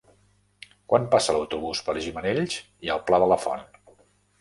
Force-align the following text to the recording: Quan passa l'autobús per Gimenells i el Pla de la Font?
Quan 0.93 1.05
passa 1.11 1.35
l'autobús 1.37 1.83
per 1.91 1.97
Gimenells 2.07 2.59
i 2.89 2.95
el 2.97 3.07
Pla 3.11 3.25
de 3.27 3.33
la 3.35 3.43
Font? 3.47 3.67